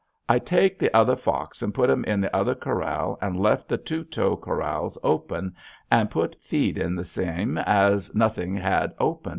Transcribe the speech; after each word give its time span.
i 0.27 0.39
take 0.39 0.79
the 0.79 0.91
other 0.97 1.15
fox 1.15 1.61
and 1.61 1.75
put 1.75 1.87
em 1.87 2.03
in 2.05 2.19
the 2.21 2.35
other 2.35 2.55
Corall 2.55 3.19
and 3.21 3.39
left 3.39 3.69
the 3.69 3.77
2 3.77 4.05
tow 4.05 4.35
Coralls 4.35 4.97
open 5.03 5.55
and 5.91 6.09
put 6.09 6.35
feed 6.41 6.75
in 6.79 6.95
the 6.95 7.05
seam 7.05 7.59
es 7.59 8.11
nothing 8.15 8.57
ad 8.57 8.95
apen. 8.99 9.29